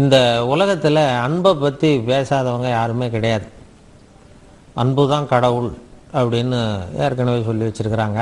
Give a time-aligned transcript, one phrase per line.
[0.00, 0.16] இந்த
[0.52, 3.46] உலகத்தில் அன்பை பற்றி பேசாதவங்க யாருமே கிடையாது.
[4.82, 5.70] அன்பு தான் கடவுள்
[6.18, 6.58] அப்படின்னு
[7.04, 8.20] ஏற்கனவே சொல்லி வச்சுருக்கிறாங்க.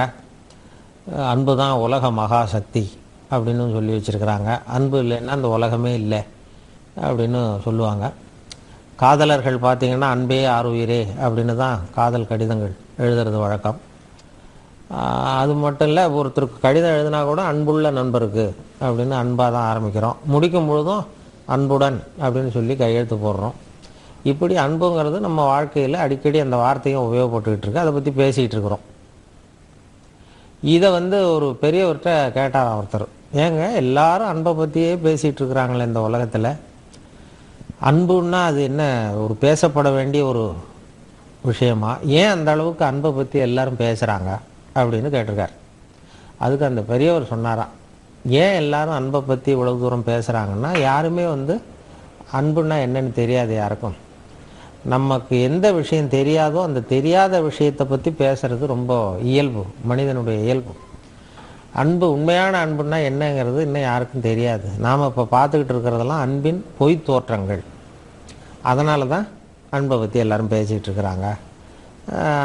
[1.32, 2.84] அன்பு தான் உலக மகாசக்தி
[3.32, 4.50] அப்படின்னு சொல்லி வச்சுருக்கிறாங்க.
[4.76, 6.20] அன்பு இல்லைன்னா அந்த உலகமே இல்லை
[7.08, 8.04] அப்படின்னு சொல்லுவாங்க.
[9.02, 12.74] காதலர்கள் பார்த்தீங்கன்னா அன்பே ஆறுயிரே அப்படின்னு தான் காதல் கடிதங்கள்
[13.04, 13.80] எழுதுறது வழக்கம்.
[15.40, 18.46] அது மட்டும் இல்லை ஒருத்தருக்கு கடிதம் எழுதினா கூட அன்புள்ள நண்பருக்கு
[18.86, 20.18] அப்படின்னு அன்பாக தான் ஆரம்பிக்கிறோம்.
[20.34, 21.04] முடிக்கும் பொழுதும்
[21.46, 23.56] அன்புடன் அப்படின்னு சொல்லி கையெழுத்து போடுறோம்.
[24.30, 28.84] இப்படி அன்புங்கிறது நம்ம வாழ்க்கையில் அடிக்கடி அந்த வார்த்தையும் உபயோகப்பட்டுக்கிட்டு இருக்கு அதை பற்றி பேசிகிட்டு இருக்கிறோம்
[30.62, 33.06] இதை வந்து ஒரு பெரியவர்கிட்ட கேட்டார் ஒருத்தர்
[33.42, 36.50] ஏங்க எல்லாரும் அன்பை பற்றியே பேசிகிட்டு இருக்கிறாங்களே இந்த உலகத்தில்.
[37.82, 38.82] அன்புன்னா அது என்ன
[39.16, 40.44] ஒரு பேசப்பட வேண்டிய ஒரு
[41.42, 41.90] விஷயமா?
[42.20, 44.30] ஏன் அந்த அளவுக்கு அன்பை பற்றி எல்லாரும் பேசுகிறாங்க
[44.74, 45.54] அப்படின்னு கேட்டிருக்கார்.
[46.38, 47.74] அதுக்கு அந்த பெரியவர் சொன்னாராம்.
[48.28, 51.62] ஏன் எல்லாரும் அன்பை பற்றி இவ்வளவு தூரம் பேசுகிறாங்கன்னா யாருமே வந்து
[52.38, 53.96] அன்புன்னா என்னன்னு தெரியாது யாருக்கும்.
[54.84, 60.72] நமக்கு எந்த விஷயம் தெரியாதோ அந்த தெரியாத விஷயத்தை பற்றி பேசுறது ரொம்ப இயல்பு மனிதனுடைய இயல்பு.
[61.72, 64.68] அன்பு உண்மையான அன்புன்னா என்னங்கிறது இன்னும் யாருக்கும் தெரியாது.
[64.78, 67.62] நாம் இப்போ பார்த்துக்கிட்டு இருக்கிறதெல்லாம் அன்பின் பொய் தோற்றங்கள்.
[68.62, 69.26] அதனால தான்
[69.70, 71.26] அன்பை பற்றி எல்லாரும் பேசிகிட்டு இருக்கிறாங்க.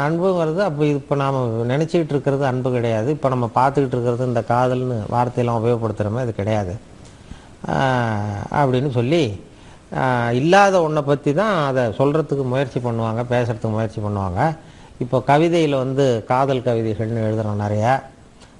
[0.04, 1.38] அன்புங்கிறது அப்போ இப்போ நாம்
[1.72, 3.08] நினச்சிக்கிட்டு இருக்கிறது அன்பு கிடையாது.
[3.16, 6.74] இப்போ நம்ம பார்த்துக்கிட்டு இருக்கிறது இந்த காதல்னு வார்த்தையெல்லாம் உபயோகப்படுத்துகிறோமே அது கிடையாது.
[8.60, 9.22] அப்படின்னு சொல்லி
[10.40, 14.40] இல்லாத ஒன்றை பற்றி தான் அதை சொல்கிறதுக்கு முயற்சி பண்ணுவாங்க பேசுகிறதுக்கு முயற்சி பண்ணுவாங்க.
[15.04, 17.92] இப்போ கவிதையில் வந்து காதல் கவிதைகள்னு எழுதுகிறோம் நிறையா.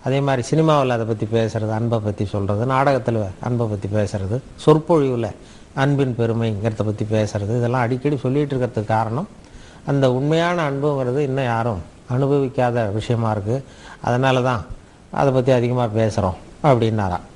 [0.06, 5.30] அதே மாதிரி சினிமாவில் அதை பற்றி பேசுகிறது அன்பை பற்றி சொல்கிறது நாடகத்தில் அன்பை பற்றி பேசுகிறது சொற்பொழிவில்
[5.82, 9.28] அன்பின் பெருமைங்கிறத பற்றி பேசுகிறது இதெல்லாம் அடிக்கடி சொல்லிகிட்டு இருக்கிறதுக்கு காரணம்
[9.90, 11.82] அந்த உண்மையான அன்புங்கிறது இன்னும் யாரும்
[12.14, 13.64] அனுபவிக்காத விஷயமா இருக்குது
[14.06, 14.62] அதனால தான்
[15.20, 16.38] அதை பற்றி அதிகமாக பேசுகிறோம்
[16.68, 17.26] அப்படின்னாராம்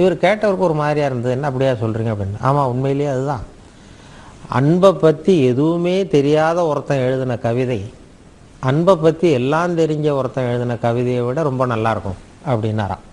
[0.00, 1.34] இவர் கேட்டவருக்கு ஒரு மாதிரியாக இருந்தது.
[1.36, 2.40] என்ன அப்படியா சொல்கிறீங்க அப்படின்னு.
[2.40, 3.44] ஆமாம் உண்மையிலேயே அதுதான்.
[4.58, 7.80] அன்பை பற்றி எதுவுமே தெரியாத ஒருத்தன் எழுதின கவிதை
[8.68, 12.18] அன்பை பற்றி எல்லாம் தெரிஞ்ச ஒருத்தன் எழுதின கவிதையை விட ரொம்ப நல்லா இருக்கும்
[12.50, 13.04] அப்படின்னாராம்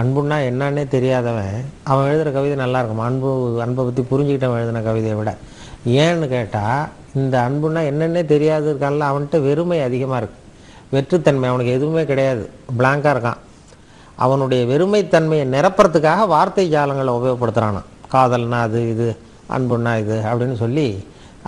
[0.00, 1.54] அன்புன்னா என்னன்னே தெரியாதவன்
[1.90, 3.30] அவன் எழுதுகிற கவிதை நல்லாயிருக்கும் அன்பு
[3.64, 5.30] அன்பை பற்றி புரிஞ்சுக்கிட்டவன் எழுதின கவிதையை விட.
[6.04, 6.84] ஏன்னு கேட்டால்
[7.20, 10.44] இந்த அன்புன்னா என்னென்னே தெரியாது இருக்கான்ல அவன்கிட்ட வெறுமை அதிகமாக இருக்குது
[10.94, 12.44] வெற்றுத்தன்மை அவனுக்கு எதுவுமே கிடையாது.
[12.78, 13.40] பிளாங்காக இருக்கான்.
[14.24, 19.08] அவனுடைய வெறுமைத்தன்மையை நிரப்புறதுக்காக வார்த்தை ஜாலங்களை உபயோகப்படுத்துகிறானான் காதல்னா அது இது
[19.56, 20.86] அன்புன்னா இது அப்படின்னு சொல்லி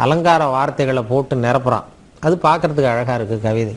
[0.04, 1.86] அலங்கார வார்த்தைகளை போட்டு நிரப்புறான்.
[2.26, 3.74] அது பார்க்குறதுக்கு அழகாக இருக்குது கவிதை.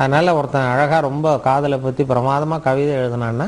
[0.00, 3.46] அதனால் ஒருத்தன் அழகாக ரொம்ப காதலை பற்றி பிரமாதமாக கவிதை எழுதுனான்னா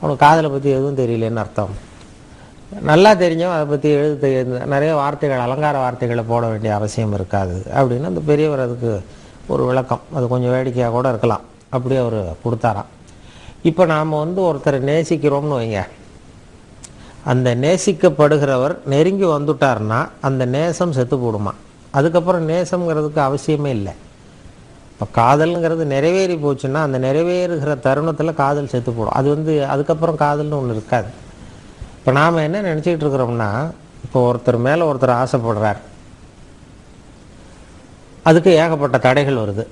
[0.00, 1.74] அவனுக்கு காதலை பற்றி எதுவும் தெரியலன்னு அர்த்தம்.
[2.70, 8.20] நல்லா தெரிஞ்சவன் அதை பற்றி எழுத நிறைய வார்த்தைகள் அலங்கார வார்த்தைகளை போட வேண்டிய அவசியம் இருக்காது அப்படின்னு அந்த
[8.20, 9.02] பெரியவர் அதுக்கு
[9.46, 10.00] ஒரு விளக்கம்.
[10.14, 11.40] அது கொஞ்சம் வேடிக்கையாக கூட இருக்கலாம்.
[11.68, 12.90] அப்படி அவர் கொடுத்தாராம்.
[13.62, 15.82] இப்போ நாம் வந்து ஒருத்தரை நேசிக்கிறோம்னு வைங்க.
[17.24, 21.52] அந்த நேசிக்கப்படுகிறவர் நெருங்கி வந்துட்டார்னா அந்த நேசம் செத்து போடுமா?
[21.90, 23.92] அதுக்கப்புறம் நேசம்ங்கிறதுக்கு அவசியமே இல்லை.
[24.92, 29.12] இப்போ காதலுங்கிறது நிறைவேறி போச்சுன்னா அந்த நிறைவேறுகிற தருணத்தில் காதல் செத்து போடும்.
[29.12, 31.06] அது வந்து அதுக்கப்புறம் காதல்னு ஒன்று இருக்காது.
[32.06, 33.48] இப்போ நாம் என்ன நினச்சிக்கிட்டு இருக்கிறோம்னா
[34.06, 35.80] இப்போ ஒருத்தர் மேலே ஒருத்தர் ஆசைப்படுறார்.
[38.28, 39.64] அதுக்கு ஏகப்பட்ட தடைகள் வருது.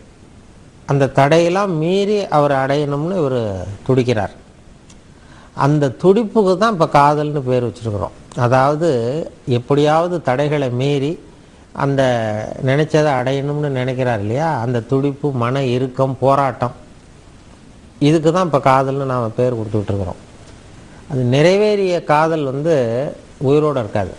[0.90, 3.38] அந்த தடையெல்லாம் மீறி அவர் அடையணும்னு இவர்
[3.86, 4.34] துடிக்கிறார்.
[5.66, 8.16] அந்த துடிப்புக்கு தான் இப்போ காதல்னு பேர் வச்சுருக்குறோம்.
[8.46, 8.90] அதாவது
[9.58, 11.12] எப்படியாவது தடைகளை மீறி
[11.84, 12.02] அந்த
[12.70, 14.50] நினச்சதை அடையணும்னு நினைக்கிறார் இல்லையா?
[14.66, 16.76] அந்த துடிப்பு மன இறுக்கம் போராட்டம்.
[18.10, 20.22] இதுக்கு தான் இப்போ காதல்னு நாம் பேர் கொடுத்துட்ருக்குறோம்
[21.12, 22.74] அது நிறைவேறிய காதல் வந்து
[23.48, 24.12] உயிரோடு இருக்காது.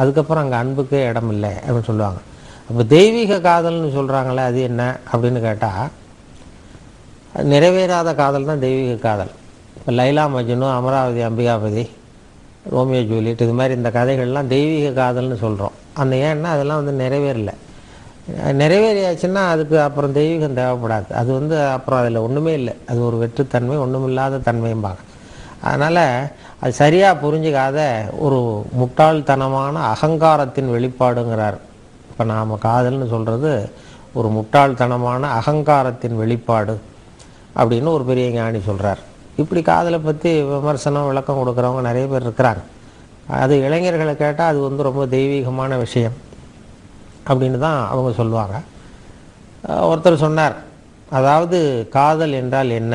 [0.00, 2.20] அதுக்கப்புறம் அங்கே அன்புக்கே இடம் இல்லை அப்படின்னு சொல்லுவாங்க.
[2.68, 5.84] அப்போ தெய்வீக காதல்னு சொல்கிறாங்களே அது என்ன அப்படின்னு கேட்டால்
[7.52, 9.32] நிறைவேறாத காதல் தான் தெய்வீக காதல்.
[9.78, 11.84] இப்போ லைலா மஜ்னு அமராவதி அம்பிகாபதி
[12.74, 17.52] ரோமியோ ஜூலியட் இது மாதிரி இந்த கதைகள்லாம் தெய்வீக காதல்னு சொல்கிறோம் அந்த ஏன்னா அதெல்லாம் வந்து நிறைவேறல.
[18.60, 21.08] நிறைவேறியாச்சுன்னா அதுக்கு அப்புறம் தெய்வீகம் தேவைப்படாது.
[21.20, 22.74] அது வந்து அப்புறம் அதில் ஒன்றுமே இல்லை.
[22.90, 25.02] அது ஒரு வெற்றுத்தன்மை ஒன்றுமில்லாத தன்மையும்பாங்க.
[25.68, 26.04] அதனால்
[26.62, 27.78] அது சரியாக புரிஞ்சுக்காத
[28.24, 28.38] ஒரு
[28.80, 31.58] முட்டாள்தனமான அகங்காரத்தின் வெளிப்பாடுங்கிறார்.
[32.10, 33.50] இப்போ நாம் காதல்னு சொல்கிறது
[34.18, 36.74] ஒரு முட்டாள்தனமான அகங்காரத்தின் வெளிப்பாடு
[37.60, 39.02] அப்படின்னு ஒரு பெரிய ஞானி சொல்கிறார்
[39.42, 42.62] இப்படி காதலை பற்றி விமர்சனம் விளக்கம் கொடுக்குறவங்க நிறைய பேர் இருக்கிறாங்க.
[43.40, 46.16] அது இளைஞர்களை கேட்டால் அது வந்து ரொம்ப தெய்வீகமான விஷயம்
[47.28, 48.56] அப்படின்னு தான் அவங்க சொல்லுவாங்க.
[49.90, 50.56] ஒருத்தர் சொன்னார்
[51.18, 51.58] அதாவது
[51.96, 52.94] காதல் என்றால் என்ன?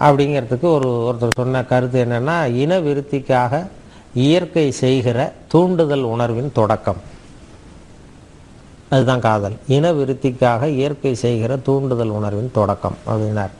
[0.00, 3.66] அப்படிங்கிறதுக்கு ஒரு ஒருத்தர் சொன்ன கருத்து என்னென்னா இன விருத்திக்காக
[4.14, 6.96] இயற்கை செய்கிற தூண்டுதல் உணர்வின் தொடக்கம்.
[8.88, 9.56] அதுதான் காதல்.
[9.66, 13.50] இன விருத்திக்காக இயற்கை செய்கிற தூண்டுதல் உணர்வின் தொடக்கம் அப்படின்னார்.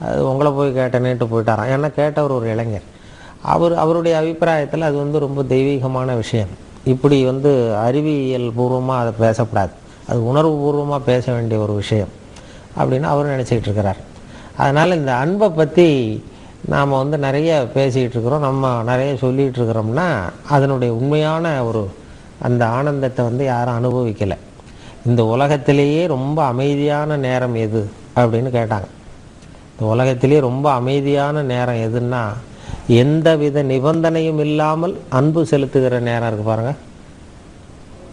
[0.00, 1.70] அது உங்களை போய் கேட்டேனேட்டு போயிட்டாராம்.
[1.74, 2.92] ஏன்னா கேட்டவர் ஒரு இளைஞர்.
[3.42, 6.48] அவர் அவருடைய அபிப்பிராயத்தில் அது வந்து ரொம்ப தெய்வீகமான விஷயம்.
[6.84, 9.70] இப்படி வந்து அறிவியல் பூர்வமாக அதை பேசக்கூடாது
[10.08, 12.08] அது உணர்வு பூர்வமாக பேச வேண்டிய ஒரு விஷயம்.
[12.78, 13.96] அப்படின்னு அவர் நினச்சிக்கிட்டு இருக்கிறார்.
[14.58, 15.88] அதனால் இந்த அன்பை பற்றி
[16.72, 18.44] நாம் வந்து நிறைய பேசிகிட்டு இருக்கிறோம்.
[18.48, 20.06] நம்ம நிறைய சொல்லிகிட்டு இருக்கிறோம்னா
[20.54, 21.82] அதனுடைய உண்மையான ஒரு
[22.46, 24.36] அந்த ஆனந்தத்தை வந்து யாரும் அனுபவிக்கலை.
[25.08, 27.82] இந்த உலகத்திலேயே ரொம்ப அமைதியான நேரம் எது
[28.20, 28.88] அப்படின்னு கேட்டாங்க.
[29.72, 32.22] இந்த உலகத்திலேயே ரொம்ப அமைதியான நேரம் எதுன்னா
[33.02, 36.80] எந்தவித நிபந்தனையும் இல்லாமல் அன்பு செலுத்துகிற நேரம் இருக்குது பாருங்கள்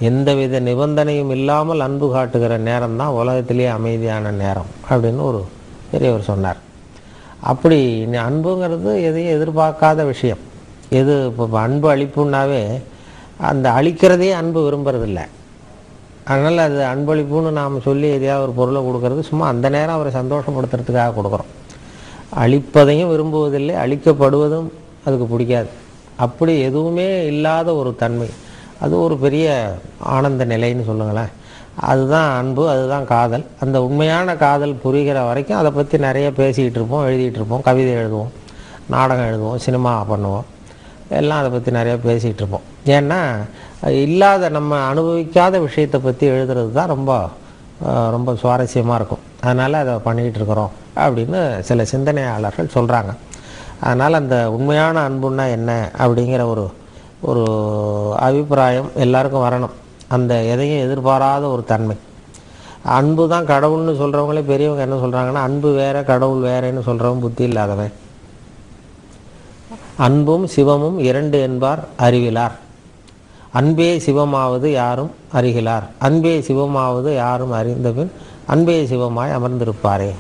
[0.10, 5.42] எந்த எந்தவித நிபந்தனையும் இல்லாமல் அன்பு காட்டுகிற நேரம் தான் உலகத்திலேயே அமைதியான நேரம் அப்படின்னு ஒரு
[5.92, 6.60] பெரியவர் சொன்னார்.
[7.52, 7.78] அப்படி
[8.28, 10.42] அன்புங்கிறது எதையும் எதிர்பார்க்காத விஷயம்.
[10.90, 12.64] எது இப்போ அன்பு அளிப்புன்னாவே
[13.50, 15.26] அந்த அழிக்கிறதே அன்பு விரும்புறதில்லை.
[16.24, 21.52] அதனால் அது அன்பளிப்புன்னு நாம் சொல்லி எதையாவது ஒரு பொருளை கொடுக்கறது சும்மா அந்த நேரம் அவரை சந்தோஷப்படுத்துறதுக்காக கொடுக்குறோம்.
[22.44, 24.68] அழிப்பதையும் விரும்புவதில்லை அழிக்கப்படுவதும்
[25.06, 25.70] அதுக்கு பிடிக்காது.
[26.16, 28.30] அப்படி எதுவுமே இல்லாத ஒரு தன்மை.
[28.80, 29.48] அது ஒரு பெரிய
[30.00, 31.32] ஆனந்த நிலைன்னு சொல்லுங்களேன்.
[31.90, 33.46] அதுதான் அன்பு அதுதான் காதல்.
[33.64, 38.32] அந்த உண்மையான காதல் புரிகிற வரைக்கும் அதை பற்றி நிறைய பேசிக்கிட்டு இருப்போம் எழுதிட்டு இருப்போம் கவிதை எழுதுவோம்
[38.96, 40.48] நாடகம் எழுதுவோம் சினிமா பண்ணுவோம்.
[41.20, 42.66] எல்லாம் அதை பற்றி நிறைய பேசிகிட்டு இருப்போம்.
[42.98, 43.20] ஏன்னா
[44.06, 47.12] இல்லாத நம்ம அனுபவிக்காத விஷயத்தை பற்றி எழுதுறது தான் ரொம்ப
[48.16, 49.24] ரொம்ப சுவாரஸ்யமாக இருக்கும்.
[49.46, 50.72] அதனால் அதை பண்ணிக்கிட்டு இருக்கிறோம்
[51.04, 51.40] அப்படின்னு
[51.70, 53.12] சில சிந்தனையாளர்கள் சொல்கிறாங்க
[53.86, 55.72] அதனால் அந்த உண்மையான அன்புன்னா என்ன
[56.04, 56.66] அப்படிங்கிற ஒரு
[57.30, 57.44] ஒரு
[58.28, 59.74] அபிப்பிராயம் எல்லாருக்கும் வரணும்.
[60.16, 61.96] அந்த எதையும் எதிர்பாராத ஒரு தன்மை.
[62.98, 67.94] அன்பு தான் கடவுள்னு சொல்கிறவங்களே பெரியவங்க என்ன சொல்கிறாங்கன்னா அன்பு வேற கடவுள் வேறேன்னு சொல்கிறவங்க புத்தி இல்லாதவன்.
[70.08, 72.56] அன்பும் சிவமும் இரண்டு என்பார் அறிவிலார்.
[73.60, 78.12] அன்பே சிவமாவது யாரும் அறிகிலார் அன்பே சிவமாவது யாரும் அறிந்த பின்
[78.54, 80.12] அன்பே சிவமாய் அமர்ந்திருப்பாரே.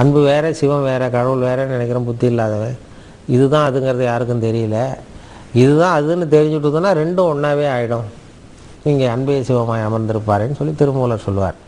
[0.00, 2.76] அன்பு வேற சிவம் வேற கடவுள் வேறன்னு நினைக்கிறோம் புத்தி இல்லாதவன்.
[3.34, 4.78] இதுதான் அதுங்கிறது யாருக்கும் தெரியல.
[5.62, 8.06] இதுதான் அதுன்னு தெரிஞ்சுட்டுதுன்னா ரெண்டும் ஒன்றாவே ஆகிடும்
[8.90, 11.58] இங்கே அன்பே சிவமாய் அமர்ந்திருப்பாருன்னு சொல்லி திருமூலர் சொல்லுவார்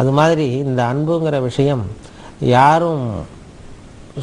[0.00, 1.84] அது மாதிரி இந்த அன்புங்கிற விஷயம்
[2.56, 3.04] யாரும்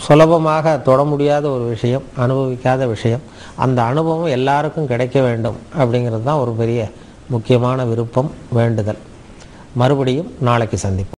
[0.05, 3.23] சுலபமாக தொட முடியாத ஒரு விஷயம் அனுபவிக்காத விஷயம்.
[3.55, 6.89] அந்த அனுபவம் எல்லாருக்கும் கிடைக்க வேண்டும் அப்படிங்கிறது தான் ஒரு பெரிய
[7.27, 8.99] முக்கியமான விருப்பம் வேண்டுதல்.
[9.73, 11.17] மறுபடியும் நாளைக்கு சந்திப்போம்.